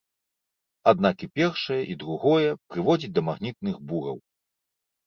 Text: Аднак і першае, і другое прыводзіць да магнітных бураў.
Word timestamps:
Аднак 0.91 1.15
і 1.27 1.29
першае, 1.39 1.79
і 1.91 1.99
другое 2.05 2.49
прыводзіць 2.73 3.13
да 3.21 3.29
магнітных 3.31 3.75
бураў. 3.93 4.17